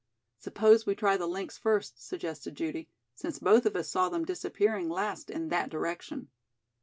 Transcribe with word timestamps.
"Suppose 0.39 0.87
we 0.87 0.95
try 0.95 1.15
the 1.15 1.27
links 1.27 1.59
first," 1.59 2.03
suggested 2.03 2.55
Judy, 2.55 2.89
"since 3.13 3.37
both 3.37 3.67
of 3.67 3.75
us 3.75 3.87
saw 3.87 4.09
them 4.09 4.25
disappearing 4.25 4.89
last 4.89 5.29
in 5.29 5.49
that 5.49 5.69
direction." 5.69 6.29